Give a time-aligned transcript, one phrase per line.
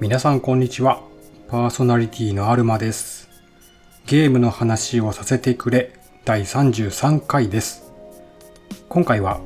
[0.00, 1.00] 皆さんこんにちは。
[1.48, 3.28] パーソナリティのアルマです。
[4.06, 5.92] ゲームの話をさせてくれ
[6.24, 7.90] 第33回です。
[8.88, 9.40] 今回は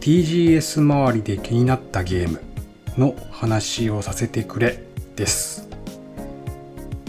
[0.00, 2.40] TGS 周りで気になったゲーム
[2.96, 4.82] の話をさせてくれ
[5.16, 5.68] です。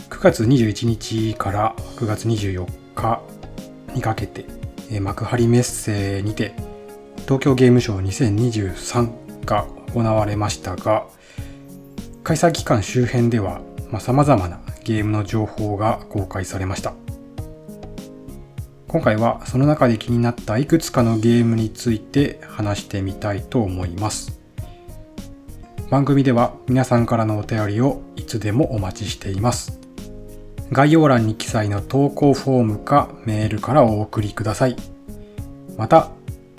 [0.09, 4.45] 9月21日から9月24日日にかけて
[4.91, 6.53] え幕張メッセにて
[7.23, 11.05] 東京ゲームショウ2023が行われましたが
[12.23, 13.61] 開催期間周辺では
[13.99, 16.93] 様々なゲームの情報が公開されました。
[18.87, 24.39] 今回はその中で気になったいくつかのゲームについて話してみたいと思います。
[25.89, 29.79] 番組では皆さんからのお便りをいつでもお待ちしています。
[30.71, 34.77] 概要欄に記載の投稿フォームかメールからお送りください。
[35.77, 36.09] また、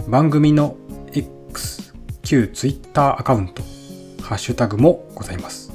[0.07, 0.77] 番組の
[1.15, 3.63] X、旧 Twitter アカウント、
[4.23, 5.73] ハッシュタグもございます。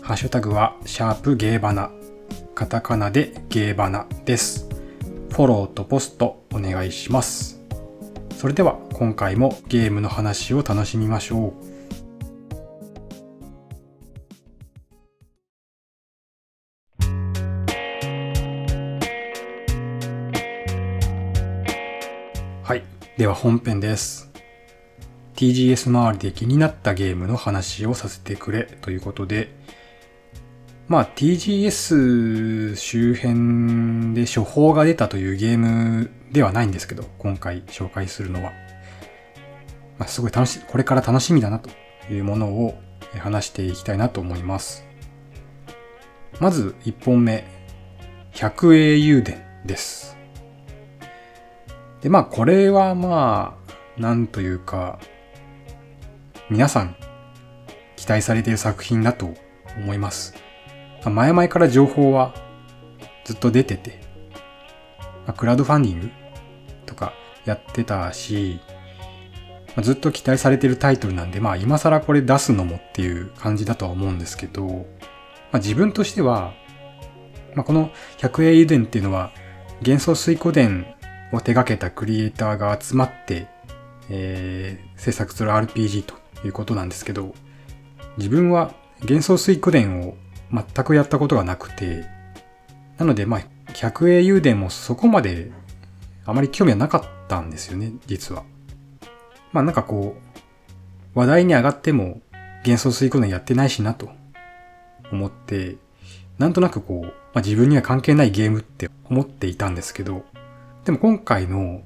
[0.00, 1.90] ハッシュタグは、シャープゲーバナ、
[2.54, 4.66] カタカナでゲーバナです。
[5.30, 7.60] フォローとポストお願いします。
[8.38, 11.73] それでは今回もゲームの話を楽しみましょう。
[23.16, 24.28] では本編です。
[25.36, 29.54] TGS 周りで気になったゲームの話をさせてくれということで、
[30.88, 38.50] まあ TGS 周辺で処方が出たというゲームではないんですけど、今回紹介するのは。
[39.96, 41.70] まあ、すごい楽しい、これから楽しみだなと
[42.12, 42.74] いうものを
[43.20, 44.84] 話していきたいなと思います。
[46.40, 47.44] まず1本目、
[48.32, 50.13] 百英雄伝です。
[52.04, 54.98] で、まあ、これはまあ、なんというか、
[56.50, 56.96] 皆さん
[57.96, 59.32] 期待されている作品だと
[59.78, 60.34] 思います。
[61.06, 62.34] 前々から情報は
[63.24, 64.02] ずっと出てて、
[65.26, 66.10] まあ、クラウドファンディング
[66.84, 67.14] とか
[67.46, 68.60] やってたし、
[69.80, 74.74] ずっと期待されてるタイトルなんで、まあ今更これ出すのもっていう感じだとは思うんですけど、ま
[75.52, 76.52] あ、自分としては、
[77.54, 79.32] まあ、この百英油伝っていうのは
[79.80, 80.93] 幻想水湖伝
[81.34, 83.46] を手掛けたクリエイターが集まって、
[84.10, 86.14] えー、制作する RPG と
[86.44, 87.34] いうことなんですけど、
[88.16, 90.16] 自分は幻想水湖伝を
[90.52, 92.04] 全くやったことがなくて、
[92.98, 95.50] なので、まあ、百英雄伝もそこまで
[96.24, 98.44] あまり興味はなかったんですよね、実は。
[99.52, 100.16] まあなんかこ
[101.14, 102.20] う、話題に上がっても
[102.64, 104.10] 幻想水湖伝やってないしなと
[105.12, 105.76] 思って、
[106.38, 110.24] なんとなくこう、まあ、自分には関係ないゲームって思っていたんですけど、
[110.84, 111.82] でも今回の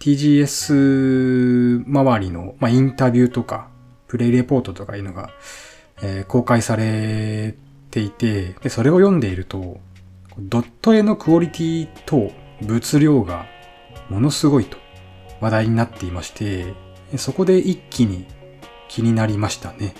[0.00, 3.70] TGS 周りの、まあ、インタビューとか、
[4.06, 5.30] プレイレポートとかいうのが、
[6.02, 7.54] えー、公開され
[7.90, 9.80] ていて、で、それを読んでいると、
[10.38, 13.46] ドット絵のクオリティと物量が
[14.10, 14.76] ものすごいと
[15.40, 16.74] 話題になっていまして、
[17.16, 18.26] そこで一気に
[18.88, 19.94] 気になりましたね。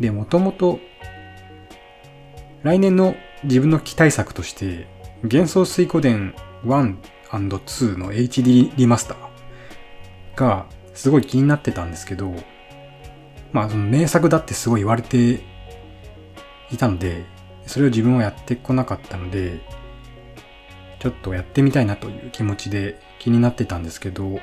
[0.00, 0.80] で、もともと
[2.62, 3.14] 来年の
[3.44, 4.86] 自分の期待作として、
[5.22, 6.34] 幻想水湖伝
[6.64, 6.98] 1
[7.38, 12.34] 2の HD リマスターがすごい気になってたんですけど、
[13.52, 15.40] まあその名作だってすごい言われて
[16.70, 17.24] いたので、
[17.66, 19.60] それを自分はやってこなかったので、
[21.00, 24.40] ちょっとやってみたいなという気持ちで気になってたんですけど、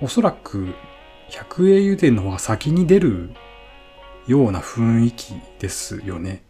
[0.00, 0.74] おそらく
[1.28, 3.30] 百英油田の方が先に出る
[4.26, 6.42] ような雰囲気ですよね。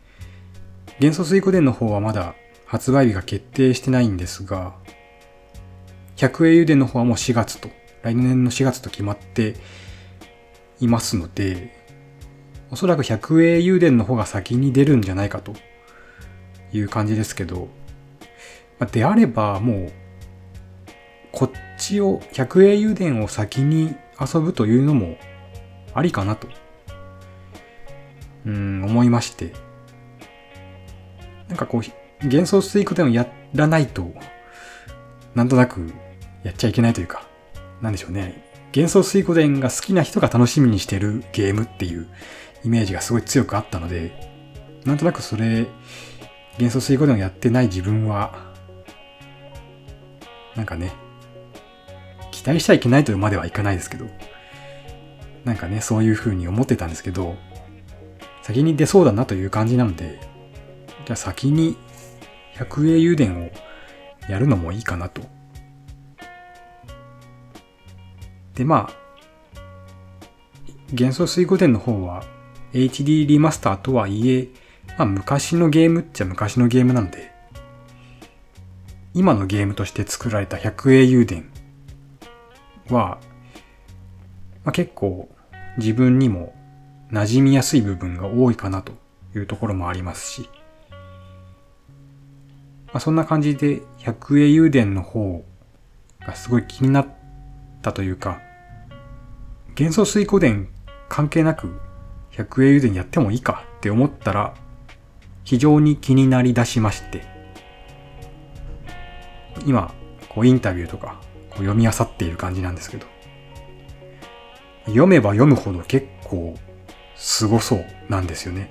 [0.99, 2.35] 幻想水湖伝の方はまだ
[2.67, 4.75] 発売日が決定してないんですが、
[6.17, 7.71] 百英油田の方はもう4月と、
[8.03, 9.55] 来年の4月と決まって
[10.81, 11.73] いますので、
[12.71, 15.55] おそらく百英油田の方が先に出るんじゃないかと
[16.73, 17.69] いう感じですけど、
[18.93, 19.93] であればもう、
[21.33, 25.17] こっちを、百英油田を先に遊ぶというのも
[25.95, 26.49] ありかなと、
[28.45, 29.53] うん、思いまして、
[31.49, 34.13] なんかこう、幻想水湖でもやらないと、
[35.35, 35.93] なんとなく
[36.43, 37.27] やっちゃいけないというか、
[37.81, 38.45] なんでしょうね。
[38.75, 42.09] 幻想水湖伝が好きな人が楽しみにしてるゲームっていう
[42.65, 44.13] イメージがすごい強くあったので、
[44.85, 45.67] なんとなくそれ、
[46.55, 48.55] 幻想水湖伝をやってない自分は、
[50.55, 50.93] なんかね、
[52.33, 54.07] 期待しちゃいけないというまではいかないですけど、
[55.45, 57.37] なんかね、そういう風に思ってたんですけど、
[58.43, 60.21] 先に出そうだなという感じなので、
[61.05, 61.77] じゃあ先に
[62.59, 63.51] 百英油田を
[64.29, 65.23] やるのもいいかなと。
[68.55, 69.07] で、まあ、
[70.93, 72.25] 幻想水滸伝の方は
[72.73, 74.49] HD リマスターとはいえ、
[74.99, 77.33] まあ昔のゲームっちゃ昔のゲームなんで、
[79.15, 81.51] 今のゲームとして作られた百英雄伝
[82.91, 83.19] は、
[84.65, 85.29] まあ、結構
[85.79, 86.55] 自分にも
[87.11, 88.93] 馴染みやすい部分が多いかなと
[89.35, 90.49] いうところもありますし、
[92.97, 95.45] まあ、そんな感じで百英雄伝の方
[96.27, 97.07] がすごい気になっ
[97.83, 98.41] たというか、
[99.79, 100.71] 幻想水湖伝
[101.11, 101.79] 関係なく
[102.31, 104.55] 百英雄伝やってもいいかって思ったら
[105.45, 107.27] 非常に気になりだしまして、
[109.67, 109.93] 今、
[110.31, 111.21] こうインタビューとか
[111.51, 113.07] こう読み漁っている感じなんですけど、
[114.87, 116.57] 読めば読むほど結構
[117.15, 118.71] 凄そうなんですよね。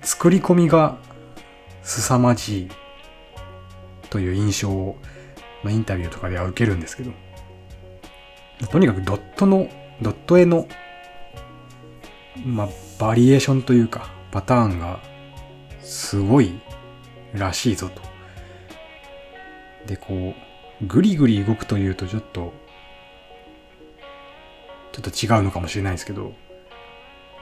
[0.00, 0.96] 作り込みが
[1.82, 2.70] 凄まじい
[4.14, 4.96] という印象を、
[5.64, 7.10] まあ、インタビューとかでは受けるんですけど、
[8.70, 9.68] とにかくドットの、
[10.00, 10.68] ドット絵の、
[12.46, 12.68] まあ、
[13.00, 15.00] バリエーションというか、パターンが
[15.80, 16.60] すごい
[17.32, 18.02] らしいぞと。
[19.86, 20.32] で、こ
[20.80, 22.52] う、ぐりぐり動くというとちょっと、
[24.92, 26.34] ちょっと違うのかもしれないですけど、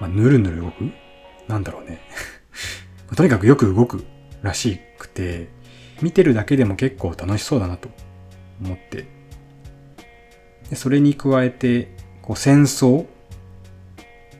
[0.00, 0.90] まあ、ぬるぬる動く？
[1.48, 2.00] なんだろうね
[3.14, 4.06] とにかくよく動く
[4.40, 5.48] らしくて、
[6.02, 7.88] 見てるだけでも結構楽しそうだなと
[8.62, 9.06] 思って。
[10.68, 11.88] でそれに加えて、
[12.22, 13.06] こう戦争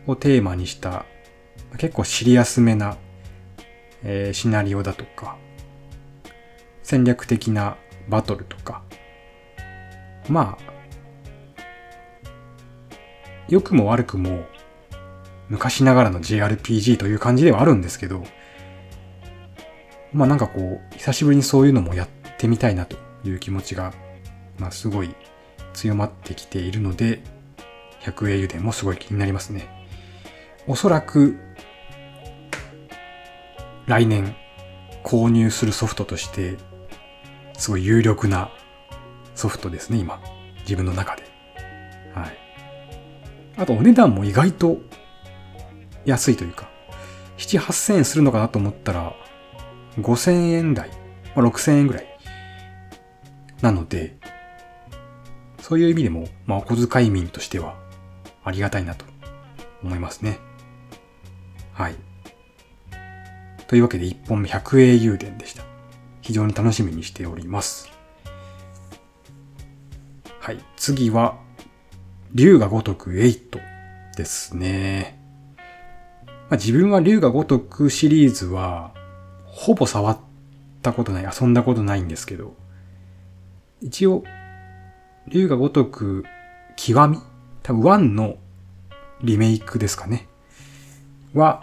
[0.06, 1.04] をテーマにした
[1.78, 2.96] 結構シリアスめな、
[4.02, 5.36] えー、シナリオだとか、
[6.82, 7.76] 戦略的な
[8.08, 8.82] バトルとか、
[10.28, 10.72] まあ、
[13.48, 14.44] 良くも悪くも
[15.48, 18.24] 昔ながらの JRPG という感じではあるんですけど、
[20.12, 22.08] まあなんかこう、久しぶりにそういうのもやっ
[22.38, 23.92] てみたいなという気持ちが、
[24.56, 25.12] まあすごい
[25.72, 27.24] 強まってきているので、
[27.98, 29.68] 百英雄伝もすごい気になりますね。
[30.68, 31.36] おそらく、
[33.86, 34.36] 来年
[35.02, 36.56] 購入するソフトとして、
[37.54, 38.52] すごい有力な
[39.34, 40.20] ソフトですね、今。
[40.60, 41.24] 自分の中で。
[42.14, 42.38] はい。
[43.56, 44.78] あとお値段も意外と
[46.04, 46.70] 安いというか、
[47.38, 49.16] 7、8000円するのかなと思ったら、
[49.98, 50.90] 5000円台、
[51.34, 52.06] まあ、6000円ぐらい。
[53.60, 54.16] なので、
[55.60, 57.76] そういう意味でも、まあ、お小遣い民としては、
[58.44, 59.04] ありがたいなと
[59.82, 60.38] 思いますね。
[61.72, 61.94] はい。
[63.68, 65.64] というわけで1本目100英雄伝でした。
[66.20, 67.88] 非常に楽しみにしております。
[70.40, 70.58] はい。
[70.76, 71.38] 次は、
[72.34, 73.60] 竜が如く8
[74.16, 75.18] ですね。
[76.26, 78.92] まあ、自分は竜が如くシリーズは、
[79.52, 80.18] ほぼ触っ
[80.80, 82.56] たことない、遊んだことないんですけど、
[83.82, 84.24] 一応、
[85.28, 86.24] 竜が如く
[86.76, 87.18] 極み
[87.62, 88.36] 多分1の
[89.22, 90.26] リメイクですかね。
[91.34, 91.62] は、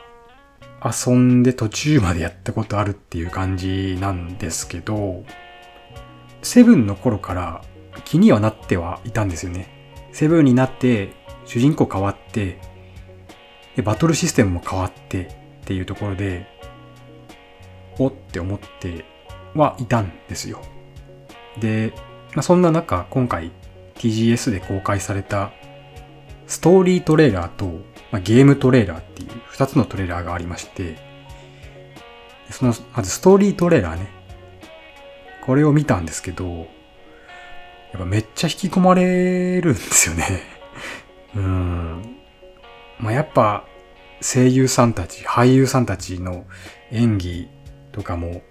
[0.84, 5.24] 遊んで途中までやったことあるっていう感じなんですけど、
[6.44, 7.64] セブンの頃から
[8.06, 9.68] 気にはなってはいたんですよね。
[10.14, 11.10] セブンになって
[11.46, 12.60] 主人公変わって、
[13.76, 16.59] で、バトルシステムも変わってっていうところで、
[18.00, 19.06] おって思って
[19.56, 20.62] はいたんですよ。
[21.60, 21.94] で、
[22.34, 23.52] まあ、そんな中、今回
[23.96, 25.52] TGS で公開された
[26.48, 27.66] ストーリートレーラーと、
[28.12, 30.98] まあ、ゲームトレーラーっていう二つのトレーラーがありまして、
[32.50, 34.08] その、まずストーリートレーラーね。
[35.46, 36.68] これを見たんですけど、
[37.92, 40.42] やっぱめっちゃ引き込まれるんですよね。
[41.36, 42.16] うん。
[43.00, 43.66] まあ、やっぱ
[44.22, 46.46] 声優さんたち、俳優さんたちの
[46.92, 47.48] 演技
[47.92, 48.42] とかも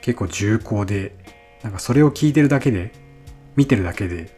[0.00, 1.16] 結構重厚で、
[1.62, 2.92] なんかそれを聞いてるだけで、
[3.56, 4.30] 見てるだけで、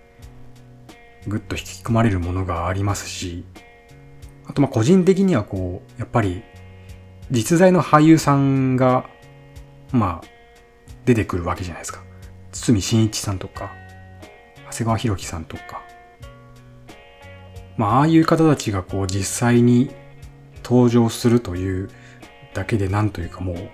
[1.27, 3.45] ぐっと引き込まれるものがありますし、
[4.47, 6.43] あとまあ個人的にはこう、やっぱり
[7.31, 9.09] 実在の俳優さんが、
[9.91, 10.27] まあ、
[11.05, 12.03] 出てくるわけじゃないですか。
[12.53, 13.73] 堤真一さんとか、
[14.71, 15.83] 長谷川博己さんとか、
[17.77, 19.91] まあ、ああいう方たちがこう実際に
[20.63, 21.91] 登場するという
[22.53, 23.71] だけでなんというかもう、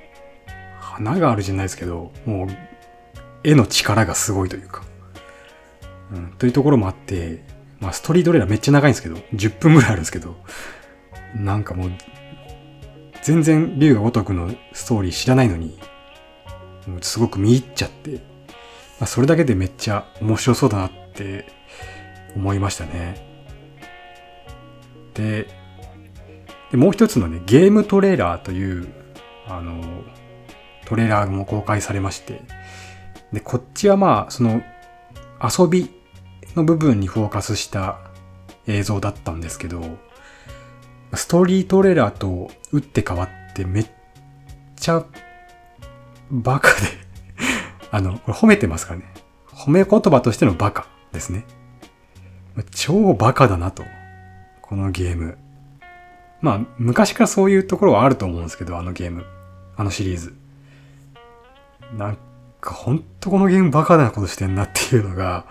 [0.99, 2.49] 花があるじゃないですけど、もう、
[3.45, 4.83] 絵の力がすごいというか、
[6.13, 7.45] うん、というところもあって、
[7.81, 10.37] まあ、ストリートレーラーめっちゃ長いんですけど、10分ぐらいあるんですけど、
[11.35, 11.93] なんかもう、
[13.23, 15.79] 全然竜が如くのストーリー知らないのに、
[17.01, 21.47] すごく見入っちゃって、まあ、それだけでめっちゃ面白そうだなって
[22.35, 23.27] 思いましたね。
[25.15, 25.47] で、
[26.71, 28.89] でもう一つのね、ゲームトレーラーという、
[29.47, 29.83] あの、
[30.89, 32.41] トレーラーも公開されまして、
[33.31, 34.63] で、こっちはまあ、その、
[35.43, 35.91] 遊び
[36.57, 37.99] の部分にフォーカスした
[38.67, 39.83] 映像だったんですけど、
[41.13, 43.87] ストーリートレーラーと打って変わってめっ
[44.77, 45.05] ちゃ
[46.31, 46.77] バカで
[47.93, 49.13] あの、これ褒めてますかね。
[49.47, 51.45] 褒め言葉としてのバカですね。
[52.71, 53.85] 超バカだなと。
[54.63, 55.37] このゲーム。
[56.41, 59.27] まあ、昔からそういうところはあると思うんですけど、あのゲーム。
[59.77, 60.38] あのシリーズ。
[61.97, 62.19] なん
[62.61, 65.47] か、ほんとこのゲームバカなことしてんなっていうのが、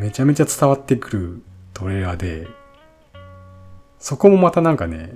[0.00, 1.42] めちゃめちゃ伝わってくる
[1.74, 2.46] トレーラーで、
[3.98, 5.14] そこもまたなんかね、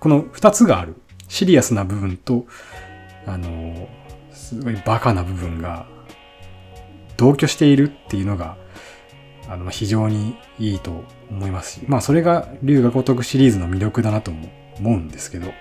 [0.00, 0.94] この二つがある。
[1.28, 2.46] シリアスな部分と、
[3.26, 3.88] あの、
[4.32, 5.86] すごいバカな部分が、
[7.16, 8.56] 同居しているっていうのが、
[9.48, 14.40] あの、非常にいいと思いますし、まあそれが龍が如くシリーズの魅力だなと思
[14.84, 15.52] うんですけど、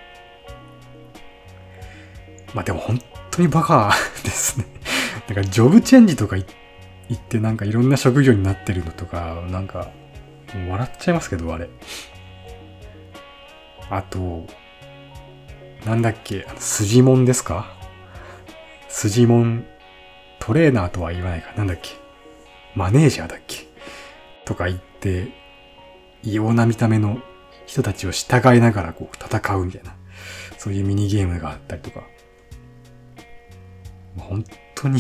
[2.53, 3.01] まあでも本
[3.31, 4.65] 当にバカですね。
[5.27, 6.45] なんかジョブチェンジとか言
[7.13, 9.91] ってなんかいろんな職業になってるのとか、なんか、
[10.53, 11.69] もう笑っちゃいますけど、あれ。
[13.89, 14.47] あと、
[15.85, 17.73] なんだっけ、筋もんですか？
[18.89, 19.65] 筋もん、
[20.39, 21.91] トレーナーとは言わないか、なんだっけ、
[22.75, 23.67] マネージャーだっけ？
[24.45, 25.27] とか言って、
[26.23, 27.19] 異様な見た目の
[27.65, 29.95] 人たちを従いながらこう戦うみたいな、
[30.57, 32.03] そういうミニゲームがあったりとか、
[34.23, 34.43] 本
[34.75, 34.99] 当に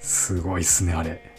[0.00, 1.32] すごいっすね、あれ。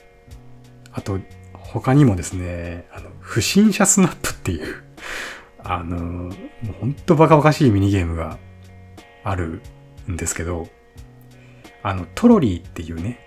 [0.92, 1.20] あと、
[1.54, 4.84] 他にもですね、あの、不審者スナップっていう
[5.64, 6.34] あの、もう
[6.80, 8.38] ほんとバカバカしいミニゲームが
[9.24, 9.62] ある
[10.10, 10.68] んですけど、
[11.82, 13.20] あの、トロリーっていうね、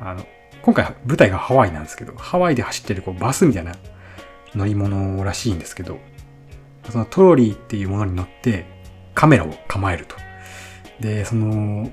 [0.00, 0.24] あの、
[0.62, 3.74] 今回舞台がハワイなんですけど、ハワイで走ってるこうバスみたいな
[4.54, 5.98] 乗り物らしいんですけど、
[6.88, 8.66] そのトロリーっていうものに乗って
[9.14, 10.16] カメラを構えると。
[11.00, 11.90] で、その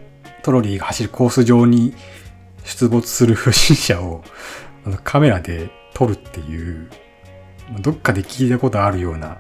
[0.48, 1.94] トロリーが走るコース上に
[2.64, 4.24] 出没する不審者を
[4.88, 6.90] あのカメラで撮るっていう、
[7.82, 9.40] どっかで聞いたことあるような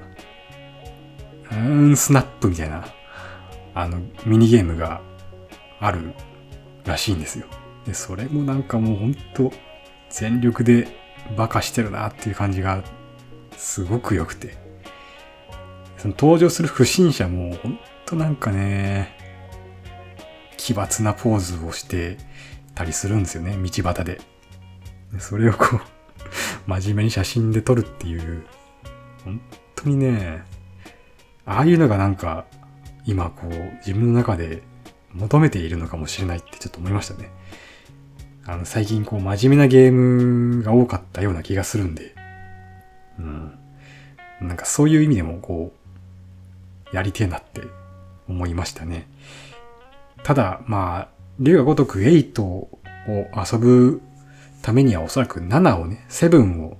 [1.50, 2.86] うーん、スナップみたいな、
[3.74, 5.00] あの、ミニゲームが
[5.80, 6.14] ある
[6.84, 7.46] らしいんですよ。
[7.86, 9.54] で、それもなんかもうほんと、
[10.10, 10.90] 全力で
[11.38, 12.84] バカしてるなっていう感じが、
[13.56, 14.58] すごく良くて。
[15.98, 19.17] その登場する不審者も、ほんとなんかね、
[20.68, 22.18] 奇抜なポーズをして
[22.76, 24.20] たりするんですよね、道端で。
[25.18, 25.82] それをこう、
[26.68, 28.44] 真面目に写真で撮るっていう、
[29.24, 29.40] 本
[29.78, 30.44] 当にね、
[31.46, 32.48] ああいうのがなんか、
[33.06, 34.62] 今こう、自分の中で
[35.14, 37.32] 求めているのかもしれないってちょっと思いましたね。
[38.46, 42.14] あの、最近こう、真面目なゲームが多かったような気がするんで、
[43.20, 43.58] うん。
[44.42, 45.72] なんかそういう意味でもこ
[46.92, 47.62] う、やりてえなって
[48.28, 49.08] 思いましたね。
[50.28, 51.08] ただ、まあ、
[51.40, 52.70] 竜が如く8を
[53.08, 54.02] 遊ぶ
[54.62, 56.76] ためにはおそらく7をね、7を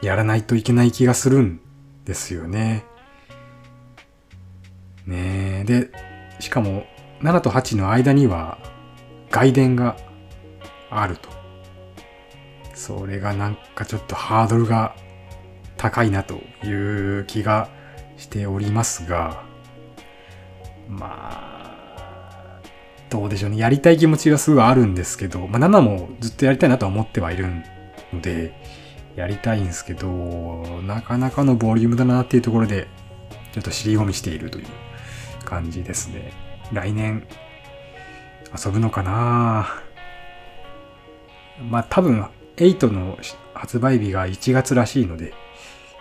[0.00, 1.60] やらないといけない気がするん
[2.06, 2.86] ですよね。
[5.04, 5.64] ねえ。
[5.66, 5.90] で、
[6.40, 6.86] しかも、
[7.20, 8.56] 7と8の間には、
[9.30, 9.98] 外伝が
[10.88, 11.28] あると。
[12.72, 14.96] それがなんかちょっとハードルが
[15.76, 16.70] 高いなとい
[17.20, 17.68] う気が
[18.16, 19.44] しておりますが、
[20.88, 21.51] まあ、
[23.12, 23.58] どうでしょうね。
[23.58, 27.46] やりたい気持ちがすごいあるんですけど、まあ7もずっとやりたいなとは思ってはいる
[28.10, 28.54] ので、
[29.16, 30.08] やりたいんですけど、
[30.86, 32.88] なかなかのボリュームだなっていうところで、
[33.52, 34.66] ちょっと尻込みしているという
[35.44, 36.32] 感じですね。
[36.72, 37.26] 来年、
[38.64, 39.68] 遊ぶのかな？
[41.68, 42.26] まあ多分、
[42.56, 43.18] 8の
[43.52, 45.34] 発売日が1月らしいので、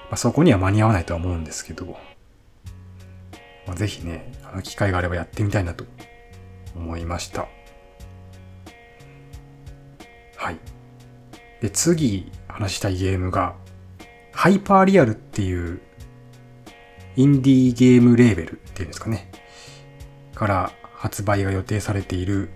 [0.09, 1.97] まあ、そこには間に合わないとは思うんですけど、
[3.67, 5.85] まあ、ぜひね、あの機会があればやってみたいなと
[6.75, 7.47] 思いました。
[10.37, 10.59] はい。
[11.61, 13.55] で、次話したいゲームが、
[14.31, 15.81] ハイパーリアルっていう
[17.15, 19.29] インディーゲームレーベルっていうんですかね。
[20.33, 22.49] から発売が予定されている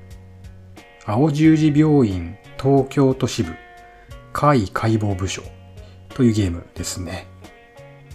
[1.05, 3.53] 青十字病院東京都支部
[4.34, 5.43] 会解剖部署
[6.10, 7.27] というゲームですね。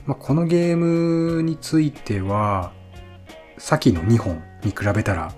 [0.07, 2.73] まあ、このゲームについては、
[3.59, 5.33] 先の2本に比べたら、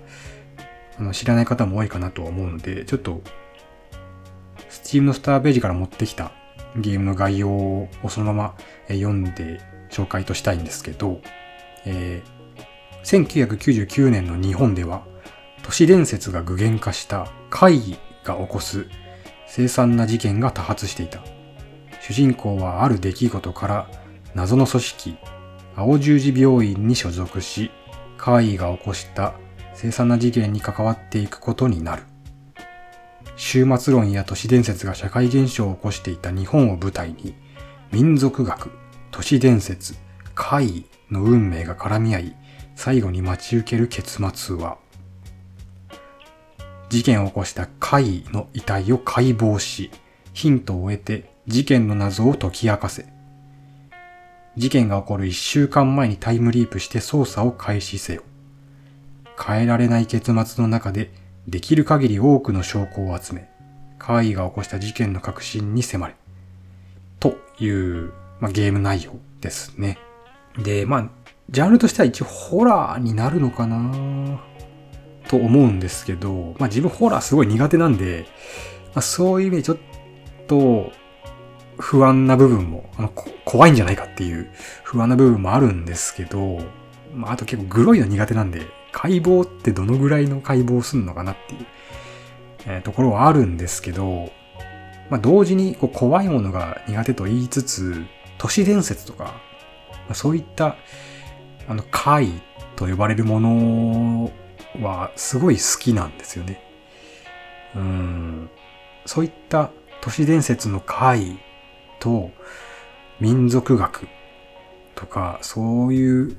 [0.97, 3.21] あの知らない方も多いかなと思うので、ちょっと、
[4.69, 6.31] Steam のスターページから持ってきた
[6.75, 8.55] ゲームの概要をそのまま
[8.87, 11.21] 読んで紹介としたいんですけど、
[11.85, 15.05] えー、1999年の日本では、
[15.63, 18.87] 都市伝説が具現化した会議が起こす
[19.47, 21.23] 凄惨な事件が多発していた。
[22.01, 23.87] 主人公はある出来事から
[24.33, 25.17] 謎の組織、
[25.75, 27.71] 青十字病院に所属し、
[28.17, 29.35] 会議が起こした
[29.75, 32.03] 凄惨な事件に関わっていくことになる。
[33.35, 37.35] 終末論や都市伝説が社会現象を起こしていた日本を舞台に、
[37.91, 38.71] 民族学、
[39.11, 39.95] 都市伝説、
[40.35, 42.35] 怪異の運命が絡み合い、
[42.75, 44.77] 最後に待ち受ける結末は、
[46.89, 49.89] 事件を起こした怪異の遺体を解剖し、
[50.33, 53.07] ヒントを得て事件の謎を解き明かせ。
[54.55, 58.23] 事件が起こる一週間前にタイムリープして捜査を開始せよ。
[59.41, 61.11] 変えられない結末の中で
[61.47, 63.49] できる限り多くの証拠を集め、
[63.99, 66.15] 怪異が起こした事件の核心に迫れ。
[67.19, 69.97] という、まあ、ゲーム内容ですね。
[70.57, 71.09] で、まあ、
[71.49, 74.39] ジャンルとしては一応ホラーになるのかな？
[75.27, 78.25] と思うんですけど、まあ自分ホラーすごい苦手なんで、
[78.87, 79.77] まあ、そういう意味でちょっ
[80.47, 80.91] と
[81.77, 83.09] 不安な部分も、あの
[83.45, 84.49] 怖いんじゃないかっていう
[84.83, 86.59] 不安な部分もあるんですけど、
[87.13, 88.61] まああと結構グロいの苦手なんで、
[88.93, 91.65] 解剖ってどのぐらいの解剖すんのかなっていう、
[92.67, 94.31] えー、ところはあるんですけど、
[95.09, 98.05] まあ同時にこう怖いものが苦手と言いつつ、
[98.37, 100.77] 都市伝説とか、まあ、そういった
[101.67, 102.29] あの怪
[102.75, 104.31] と呼ばれるもの
[104.81, 106.61] はすごい好きなんですよね。
[107.75, 108.49] うん。
[109.05, 109.71] そういった
[110.01, 111.39] 都市伝説の怪
[111.99, 112.31] と
[113.19, 114.07] 民族学
[114.95, 116.37] とかそういう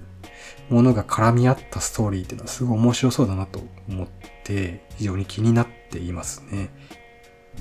[0.68, 4.08] ものが絡み合ったストーリーっていうのはすごい面白そうだなと思っ
[4.44, 6.70] て非常に気になっていますね。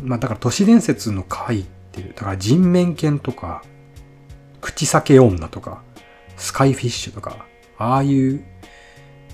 [0.01, 3.63] まあだから都市伝説の怪っていう、だから人面犬とか
[4.61, 5.83] 口裂け女とか
[6.37, 7.45] スカイフィッシュとか
[7.77, 8.43] ああいう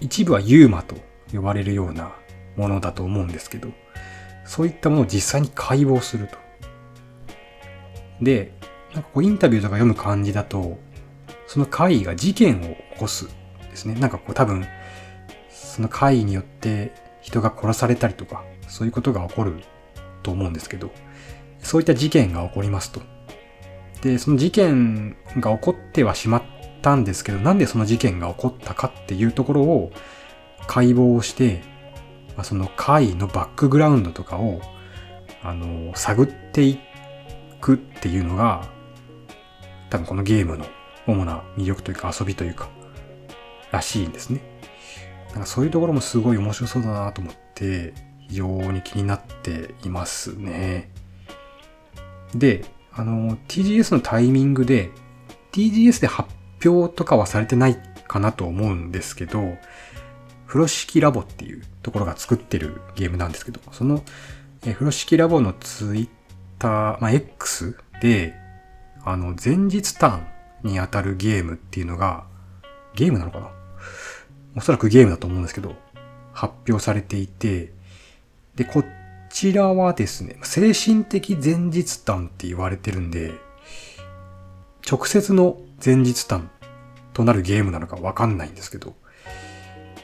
[0.01, 0.95] 一部はユーマと
[1.31, 2.15] 呼ばれるような
[2.55, 3.69] ものだと思うんですけど、
[4.45, 6.37] そういったものを実際に解剖すると。
[8.21, 8.51] で、
[8.93, 10.79] なんかこうインタビューとか読む感じだと、
[11.49, 13.27] その会が事件を起こす
[13.71, 13.95] ですね。
[13.95, 14.67] なんかこう多分、
[15.49, 19.63] その会によって人が殺されたりとか、そういうことが起こる
[20.21, 20.91] と思うんですけど、
[21.57, 23.01] そういった事件が起こりますと。
[24.03, 26.43] で、その事件が起こってはしまっ
[26.83, 29.91] たんですけど、なんでその事件が起こったかっていうところを、
[30.67, 31.63] 解剖して、
[32.37, 34.61] ま、その回のバックグラウンドとかを、
[35.41, 36.77] あの、探ってい
[37.59, 38.67] くっていうのが、
[39.89, 40.67] 多分このゲームの
[41.09, 42.69] 主な魅力というか遊びというか、
[43.71, 44.41] らしいんですね。
[45.31, 47.93] なんかそういうところもすごい面白そうだなと思って、
[48.27, 50.91] 非常に気になっていますね。
[52.35, 54.91] で、あの、TGS のタイミングで、
[55.51, 56.29] TGS で発
[56.65, 59.57] 表とかはされてないかなと思うんですけど、
[60.47, 64.03] 風呂敷ラボっていうところが作ってるゲームなんですけど、その、
[64.65, 66.09] え風呂敷ラボのツイッ
[66.57, 68.33] ター、まあ、X で、
[69.03, 70.27] あの、前日短
[70.63, 72.25] にあたるゲームっていうのが、
[72.95, 73.51] ゲームなのかな？
[74.57, 75.75] おそらくゲームだと思うんですけど、
[76.33, 77.71] 発表されていて、
[78.55, 78.83] で、こ
[79.29, 83.33] ちらはですね、精神的前日談って言われてるんで、
[84.89, 86.49] 直接の前日談
[87.13, 88.95] となるゲームなのかわかんないんですけど、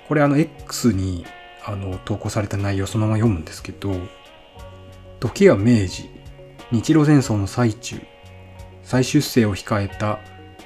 [0.08, 1.26] これあの X に
[1.66, 3.96] あの投稿された内容そのまま読むんですけど、
[5.20, 6.10] 時は明治、
[6.72, 8.00] 日露戦争の最中、
[8.84, 10.20] 再出生を控えた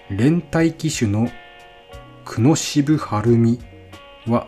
[0.09, 1.29] 連帯騎手の
[2.25, 3.59] 久野渋晴美
[4.25, 4.47] は、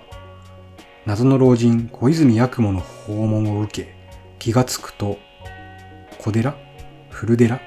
[1.05, 3.95] 謎の老人小泉八雲の訪問を受け、
[4.39, 5.19] 気がつくと、
[6.17, 6.55] 小寺？
[7.11, 7.61] 古寺？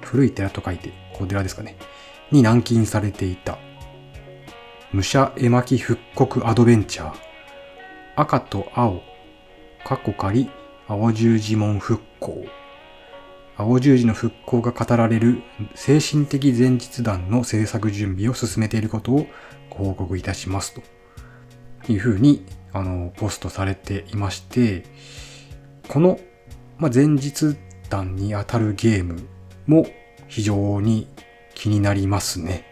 [0.00, 1.76] 古い寺と書いて小寺ですかね。
[2.32, 3.58] に軟禁されていた。
[4.92, 7.14] 武者絵巻復刻アドベンチャー。
[8.16, 9.02] 赤と青。
[9.84, 10.50] 過去仮
[10.88, 12.44] 青十字門復興。
[13.60, 15.42] 青十字の復興が語られる
[15.74, 19.26] 精神的前日談の制作準備を進めていることを
[19.68, 24.84] ご報告いたしますというふうにあのポストされていまして、
[25.88, 26.18] この、
[26.78, 27.56] ま、前日
[27.90, 29.28] 談にあたるゲーム
[29.66, 29.86] も
[30.26, 31.06] 非常に
[31.54, 32.64] 気になりますね。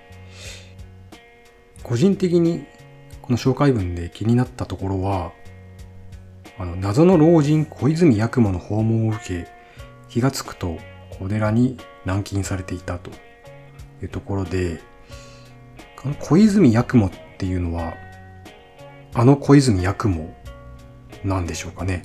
[1.82, 2.64] 個人的に
[3.20, 5.32] この紹介文で気になったところは、
[6.58, 9.57] あの、謎の老人小泉八雲の訪問を受け、
[10.08, 10.78] 気がつくと
[11.18, 13.10] 小寺に軟禁されていたと
[14.02, 14.80] いうところで、
[15.96, 17.94] この小泉八雲っていうのは、
[19.14, 20.34] あの小泉八雲
[21.24, 22.04] なんでしょうかね。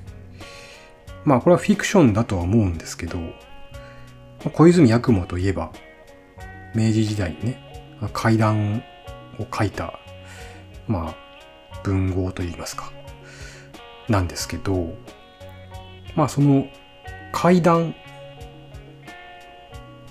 [1.26, 3.20] まあこれはフィクションだとは思うんですけど、
[4.52, 5.72] 小泉八雲といえば、
[6.76, 8.84] 明治時代にね、階段
[9.40, 10.00] を書いた、
[10.88, 12.92] まあ、文豪といいますか、
[14.10, 14.94] なんですけど、
[16.16, 16.68] まあその
[17.34, 17.94] 階段、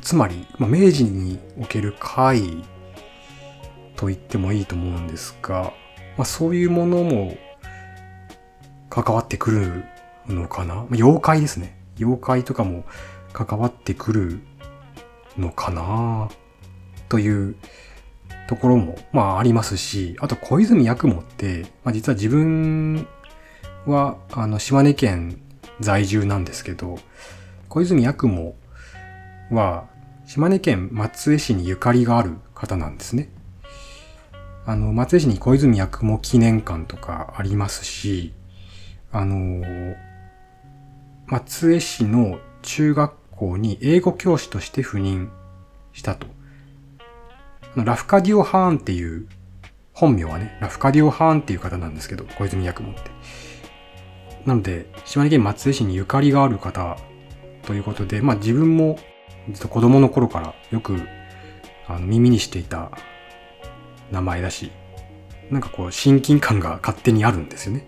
[0.03, 2.43] つまり、まあ、明治における怪
[3.97, 5.73] と言ってもいいと思うんですが、
[6.19, 7.39] まあそういうものも
[8.91, 9.85] 関わってくる
[10.27, 10.75] のかな？
[10.75, 11.79] ま妖怪ですね。
[11.99, 12.85] 妖怪とかも
[13.33, 14.41] 関わってくる
[15.39, 16.29] のかな？
[17.09, 17.57] という
[18.49, 23.07] ところも、まあありますし、あと小泉八雲って、まあ実は自分
[23.87, 25.41] は、あの、島根県
[25.83, 26.99] 在住なんですけど、
[27.69, 28.55] 小泉八雲
[29.51, 29.89] は、
[30.25, 33.29] 島根県松江市にゆかりがある方なんですね。
[34.65, 38.33] あの、松江市に小泉八雲記念館とかありますし、
[39.11, 39.63] あの、
[41.27, 45.31] 松江市の中学校に英語教師として赴任
[45.93, 46.27] したと。
[47.75, 49.27] ラフカディオ・ハーンっていう、
[49.93, 53.11] 本名はね、ラフカディオ・ハーンっていう方なんですけど、小泉八雲って。
[54.47, 56.97] なので、島根県松江市にゆかりがある方
[57.63, 58.99] ということで、まあ自分も
[59.49, 61.01] 実は子供の頃からよく
[61.87, 62.91] あの耳にしていた
[64.11, 64.73] 名前だし、
[65.51, 67.87] なんかこう親近感が勝手にあるんですよね。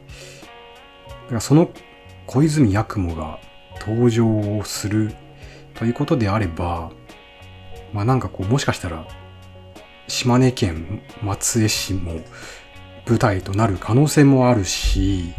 [1.08, 1.70] だからその
[2.26, 3.40] 小泉八雲が
[3.80, 4.26] 登場
[4.58, 5.14] をする
[5.74, 6.92] ということであれば、
[7.92, 9.06] まあなんかこうもしかしたら
[10.06, 12.20] 島根県松江市も
[13.06, 15.32] 舞台となる可能性もあるし、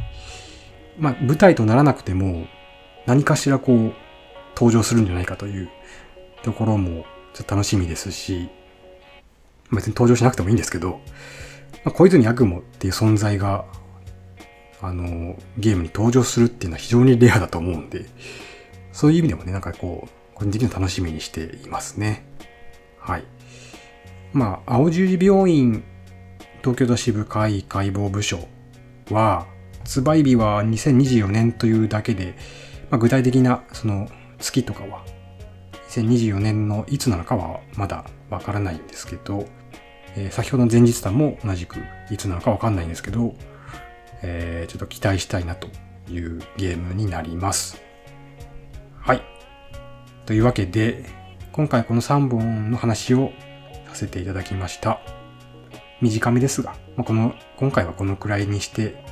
[0.97, 2.47] まあ舞台とならなくても
[3.05, 3.93] 何かしらこう
[4.55, 5.69] 登場するんじゃないかという
[6.43, 8.49] ところもちょっと楽しみですし、
[9.71, 11.01] 別に登場しなくてもいいんですけど、
[11.83, 13.65] まあ、小泉八雲っていう存在が、
[14.81, 18.05] あの、ゲームに登場するっていうのは非常にレアだと思うんで、
[18.91, 22.25] そういう意味でもね、なんかこう、個人的に楽しみにしていますね。
[22.99, 23.23] はい。
[24.33, 25.83] まあ、青十字病院
[26.61, 28.47] 東京都支部会解剖部署
[29.09, 29.47] は、
[29.85, 32.35] 発売日は2024年というだけで、
[32.89, 35.05] まあ、具体的なその月とかは
[35.89, 39.45] 2024年のいつなのかはまだわからないんですけど、
[40.17, 41.77] えー、先ほどの前日談も同じく
[42.09, 43.35] いつなのかわかんないんですけど、
[44.23, 45.67] えー、ちょっと期待したいなと
[46.11, 47.79] いうゲームになります。
[48.99, 49.21] はい。
[50.25, 51.05] というわけで、
[51.51, 53.31] 今回この3本の話を
[53.87, 54.99] させていただきました。
[56.01, 59.04] 短めですが、まあ、この、今回はこのくらいにして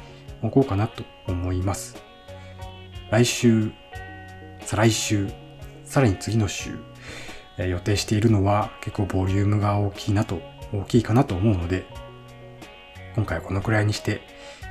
[0.43, 1.95] おこうかなと思います。
[3.09, 3.71] 来週、
[4.59, 5.29] 再来週、
[5.85, 6.77] さらに次の週、
[7.57, 10.41] え予定しているのは結構ボリュームが大きいなと、
[10.73, 11.85] 大きいかなと思うので、
[13.15, 14.21] 今回はこのくらいにして、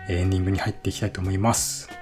[0.08, 2.01] エンディングに入っていきたいと思います。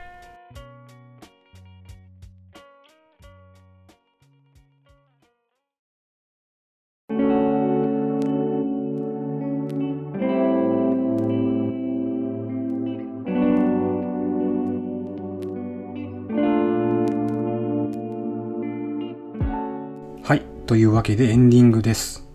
[21.01, 22.29] わけでエンディングです。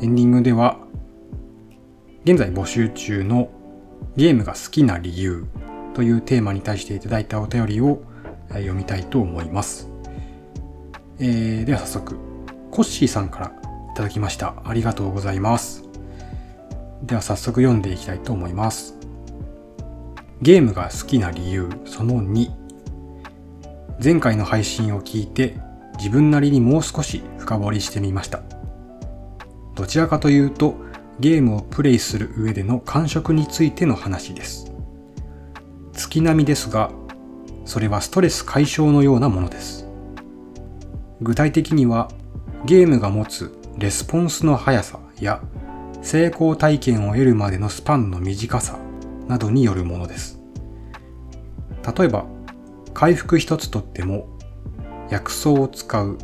[0.00, 0.78] エンディングでは、
[2.24, 3.50] 現在募集中の
[4.16, 5.44] ゲームが好きな理由
[5.92, 8.02] というテーマに対していただいたお便りを
[8.48, 9.90] 読みたいと思います。
[11.18, 12.16] えー、では早速、
[12.70, 13.46] コッシーさんから
[13.92, 14.54] いただきました。
[14.64, 15.84] ありがとうございます。
[17.02, 18.94] では早速読んでいきたいと思います。
[20.40, 22.50] ゲームが好きな理由その2
[24.02, 25.58] 前回の配信を聞いて
[25.98, 28.40] 自分なりにもう少し深掘りしてみました。
[29.74, 30.74] どちらかというと、
[31.20, 34.72] ゲームをプレイする上での感触についての話です。
[35.92, 36.90] 月並みですが、
[37.64, 39.86] それはストレス解消のようなものです。
[41.20, 42.10] 具体的には、
[42.64, 45.42] ゲームが持つレスポンスの速さや
[46.00, 48.78] 成功体験を得るまでのスパンの短さ
[49.28, 50.40] などによるものです。
[51.96, 52.24] 例えば、
[52.94, 54.38] 回復一つとっても
[55.10, 56.18] 薬草を使う、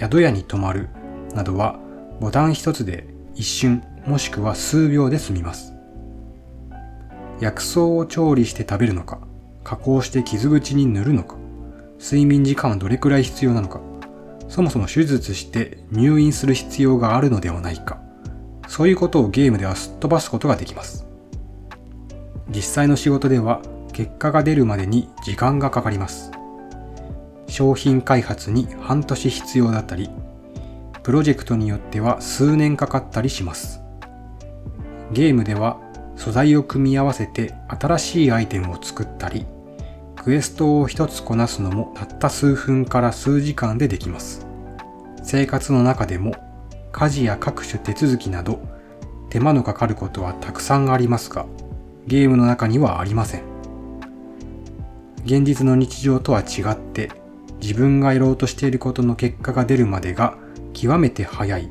[0.00, 0.88] 宿屋に泊まる
[1.34, 1.78] などは
[2.20, 5.74] ボタン一つで一瞬もしくは数秒で済みます。
[7.38, 9.20] 薬草を調理して食べるのか、
[9.62, 11.36] 加工して傷口に塗るのか、
[11.98, 13.80] 睡眠時間はどれくらい必要なのか、
[14.48, 18.00] そもそも手術して入院する必要があるのではないか、
[18.68, 21.06] そういうことをゲームではすっ飛ばすことができます。
[22.48, 23.60] 実際の仕事では
[23.92, 26.30] 結果が出るまでに時間がかかります。
[27.50, 30.08] 商品開発に半年必要だったり、
[31.02, 33.80] プロジェクトによっては数年かかったりします。
[35.12, 35.78] ゲームでは
[36.16, 39.46] 素材を組み合わせて新しいアイテムを作ったり、
[40.16, 44.46] クエストを一つこなすのもたった数分から数時間でできます。
[45.22, 46.34] 生活の中でも
[46.92, 48.60] 家事や各種手続きなど
[49.30, 51.46] 手間のかかることはたくさんありますが、
[52.06, 53.42] ゲームの中にはありません。
[55.24, 57.10] 現実の日常とは違って
[57.60, 60.36] 自分がやろうとしていることの結果が出るまでが
[60.72, 61.68] 極めて早い。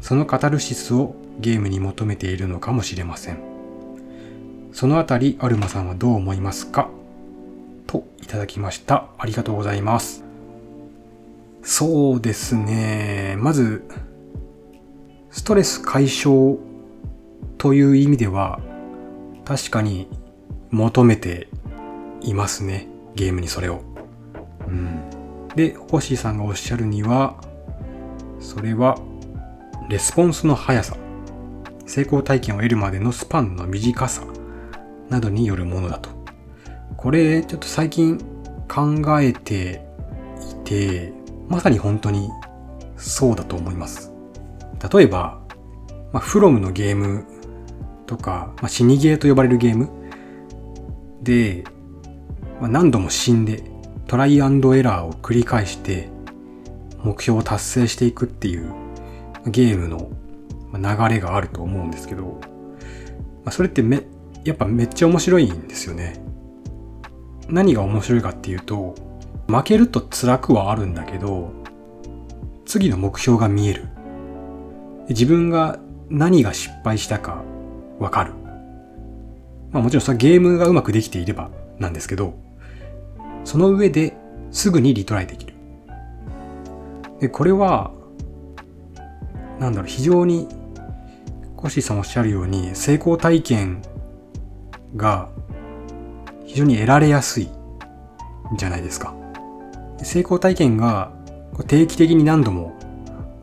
[0.00, 3.38] そのカタルシスをゲームに求めているのかもしれません。
[4.72, 6.88] そのあたり、アルマさんはどう思いますか？
[7.86, 9.08] といただきました。
[9.18, 10.24] ありがとうございます。
[11.62, 13.36] そうですね。
[13.38, 13.84] まず、
[15.30, 16.56] ストレス解消
[17.58, 18.60] という意味では、
[19.44, 20.08] 確かに
[20.70, 21.48] 求めて
[22.22, 22.88] いますね。
[23.16, 23.82] ゲームにそれを。
[24.68, 25.09] うん。
[25.56, 27.36] で、星さんがおっしゃるには、
[28.40, 28.98] それは、
[29.88, 30.96] レスポンスの速さ、
[31.86, 34.22] 成功体験を得るまでのスパンの短さ
[35.08, 36.10] などによるものだと。
[36.96, 38.18] これ、ちょっと最近
[38.68, 39.84] 考えて
[40.52, 41.12] いて、
[41.48, 42.30] まさに本当に
[42.96, 44.12] そうだと思います。
[44.92, 45.40] 例えば、
[46.12, 47.24] まあ、フロムのゲーム
[48.06, 49.88] とか、まあ、死にゲーと呼ばれるゲーム
[51.22, 51.64] で、
[52.60, 53.64] まあ、何度も死んで
[54.10, 56.08] トライアンドエラーを繰り返して
[57.04, 58.74] 目標を達成していくっていう
[59.46, 60.10] ゲームの
[60.74, 62.40] 流れがあると思うんですけど、
[63.44, 64.02] まあ、それってめ、
[64.44, 66.20] やっぱめっちゃ面白いんですよね。
[67.48, 68.96] 何が面白いかっていうと、
[69.46, 71.52] 負けると辛くはあるんだけど、
[72.66, 73.84] 次の目標が見える。
[75.08, 77.44] 自分が何が失敗したか
[78.00, 78.32] わかる。
[79.70, 82.49] まあもちろんそれゲームがうまくできていればなんですけど、
[83.44, 84.16] その上で
[84.50, 85.54] すぐにリトライできる。
[87.20, 87.92] で、これは、
[89.58, 90.48] なんだろう、非常に、
[91.56, 93.82] コシーさんおっしゃるように、成功体験
[94.96, 95.28] が
[96.46, 97.48] 非常に得られやすい
[98.56, 99.14] じゃないですか。
[99.98, 101.12] 成功体験が
[101.66, 102.72] 定期的に何度も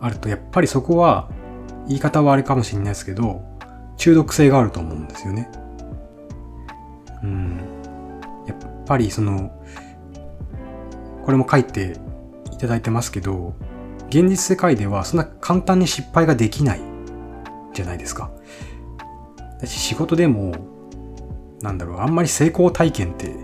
[0.01, 1.29] あると、やっぱりそこは、
[1.87, 3.41] 言い方はあれかもしれないですけど、
[3.97, 5.49] 中毒性があると思うんですよね。
[7.23, 7.57] うん。
[8.45, 9.51] やっぱりその、
[11.27, 11.97] これも書いて
[12.53, 13.53] いただいてますけど、
[14.07, 16.81] 現実世界ではそんな簡単に失敗ができない
[17.73, 18.31] じゃないですか。
[19.59, 20.55] だし仕事でも、
[21.59, 23.35] なんだろう、あんまり成功体験って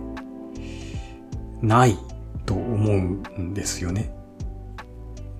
[1.62, 1.98] ない
[2.46, 4.16] と思うんですよね。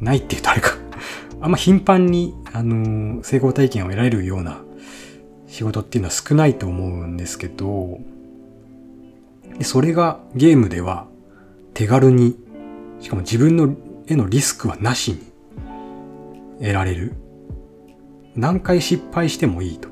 [0.02, 0.72] ないって言うとあれか
[1.40, 4.62] あんま頻繁に、あのー、成功体験を得られるような
[5.48, 8.00] 仕事っていうのは少ないと思うんですけど、
[9.58, 11.08] でそれがゲームでは
[11.74, 12.38] 手軽に、
[13.00, 13.76] しかも自分の
[14.08, 15.20] へのリスクはなしに
[16.60, 17.14] 得られる。
[18.36, 19.90] 何回失敗してもいいと。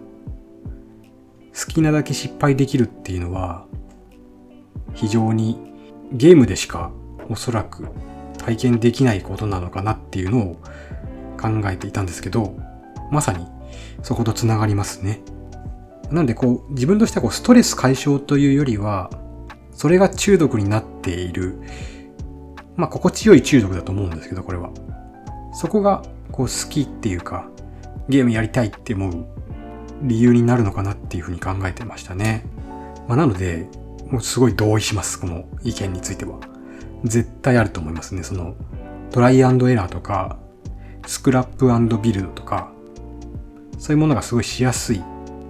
[1.58, 3.65] 好きなだけ失敗できるっていうのは、
[4.94, 5.60] 非常に
[6.12, 6.91] ゲームでしか
[7.30, 7.88] おそらく
[8.38, 10.56] 体験できないことなのかなっていうのを
[11.39, 12.58] 考えていたんですけど、
[13.12, 13.46] まさに
[14.02, 15.22] そこと繋がりますね。
[16.10, 19.10] なんでこう、自分としてはこうストレス解消というよりは、
[19.73, 21.62] それが中毒になっている、
[22.75, 24.71] まあ心地よい中毒だと思うんですけど、これは。
[25.53, 27.49] そこがこう好きっていうか、
[28.10, 29.25] ゲームやりたいって思う
[30.03, 32.45] 理由になるのかなっていうふうに考えてましたね。
[33.07, 33.67] まあなので、
[34.10, 36.39] もうすごい同意します、この意見については。
[37.03, 38.23] 絶対あると思いますね。
[38.23, 38.55] その、
[39.12, 40.38] トライエラーとか、
[41.05, 42.71] スクラップビルドとか、
[43.79, 45.01] そういうものがすごいしやすいっ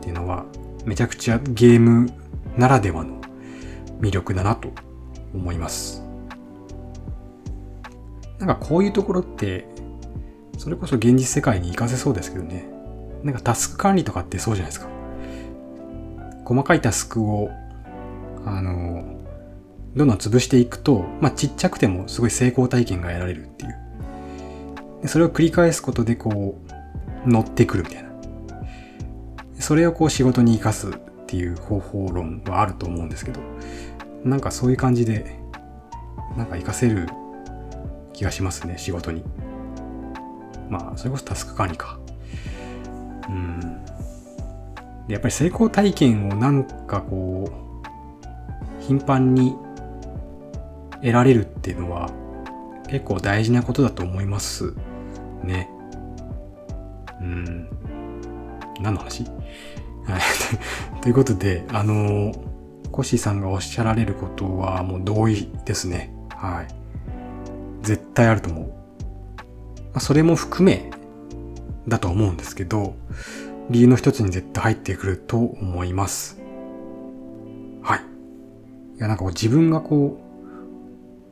[0.02, 0.46] ていうのは、
[0.86, 2.10] めちゃくちゃゲーム
[2.58, 3.21] ならではの
[4.02, 4.70] 魅力だなと
[5.34, 6.04] 思います。
[8.40, 9.68] なんかこういうところって、
[10.58, 12.66] それこそ現実世界に活かせそうですけどね。
[13.24, 14.90] なんかタスク管理とかってそうじゃないですか。
[16.44, 17.50] 細かいタスクを、
[18.46, 19.20] あの、
[19.96, 23.76] どんどん潰していくと、まあ、ちっちゃくてもすごい成功体験が得られるっていう。
[25.02, 26.58] でそれを繰り返すことでこ
[27.26, 28.10] う、乗ってくるみたいな。
[29.60, 30.94] それをこう仕事に活かすっ
[31.28, 33.40] ていう方法論はあると思うんですけど、
[34.24, 35.36] なんかそういう感じで、
[36.38, 37.08] なんか活かせる
[38.14, 39.24] 気がしますね、仕事に。
[40.70, 42.00] まあ、それこそタスク管理か。
[43.30, 43.84] うん。
[45.08, 49.56] で、やっぱり成功体験をなんかこう、頻繁に
[51.02, 52.10] 得られるっていうのは
[52.88, 54.74] 結構大事なことだと思います
[55.44, 55.70] ね。
[57.20, 57.70] うん。
[58.82, 59.24] 何の話？
[59.24, 59.30] は
[60.18, 60.22] い。
[61.02, 62.32] ということで、あの、
[62.92, 66.14] コシさんがおっしゃられることはもう同意ですね。
[66.30, 66.68] はい。
[67.84, 68.66] 絶対あると思う。
[68.68, 68.74] ま
[69.96, 70.92] あ、それも含め
[71.88, 72.96] だと思うんですけど、
[73.70, 76.42] 理由の一つに絶対入ってくると思います。
[77.82, 78.98] はい。
[78.98, 80.20] いや、なんかこう自分がこ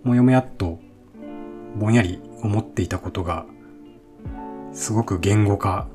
[0.03, 0.79] う、もやもやっと、
[1.75, 3.45] ぼんやり思っていたことが、
[4.71, 5.87] すごく言語化、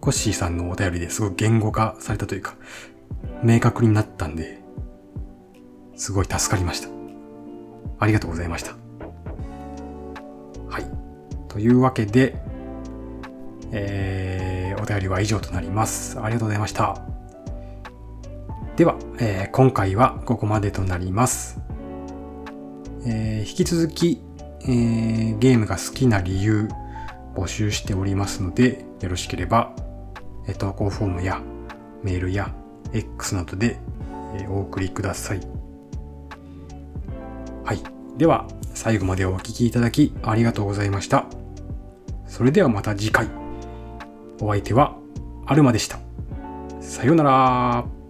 [0.00, 2.56] コッシーさんのお便りですごく言語化されたというか、
[3.42, 4.62] 明確になったんで、
[5.96, 6.88] すごい助かりました。
[7.98, 8.72] ありがとうございました。
[10.68, 10.86] はい。
[11.48, 12.36] というわけで、
[13.70, 16.20] えー、お便りは以上となります。
[16.20, 17.06] ありがとうございました。
[18.76, 21.60] では、えー、今回はここまでとなります。
[23.06, 24.22] えー、引き続き、
[24.62, 26.68] えー、ゲームが好きな理由
[27.34, 29.74] 募集しておりますので、よろしければ、
[30.46, 31.40] え投稿フォームや
[32.02, 32.54] メールや
[32.92, 33.78] X などで、
[34.48, 35.40] お送りください。
[37.64, 37.80] はい。
[38.18, 41.26] では、最後までお聴きいただきありがとうございました。
[42.26, 43.28] それではまた次回。
[44.40, 44.96] お相手は
[45.46, 45.98] アルマでした。
[46.80, 48.01] さようなら。